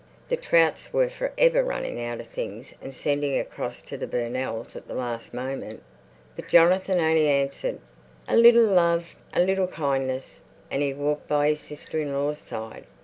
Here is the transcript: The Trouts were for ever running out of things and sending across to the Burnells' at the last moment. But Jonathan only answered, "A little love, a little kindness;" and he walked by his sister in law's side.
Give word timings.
The 0.29 0.35
Trouts 0.35 0.91
were 0.93 1.09
for 1.09 1.31
ever 1.37 1.61
running 1.63 2.01
out 2.03 2.19
of 2.19 2.25
things 2.25 2.73
and 2.81 2.91
sending 2.91 3.39
across 3.39 3.81
to 3.83 3.97
the 3.97 4.07
Burnells' 4.07 4.75
at 4.75 4.87
the 4.87 4.95
last 4.95 5.31
moment. 5.31 5.83
But 6.35 6.47
Jonathan 6.47 6.97
only 6.99 7.27
answered, 7.27 7.77
"A 8.27 8.35
little 8.35 8.65
love, 8.65 9.13
a 9.31 9.43
little 9.43 9.67
kindness;" 9.67 10.41
and 10.71 10.81
he 10.81 10.91
walked 10.91 11.27
by 11.27 11.49
his 11.49 11.59
sister 11.59 11.99
in 11.99 12.13
law's 12.13 12.39
side. 12.39 12.87